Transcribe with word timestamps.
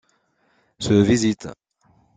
Se 0.79 0.95
visite. 1.03 1.49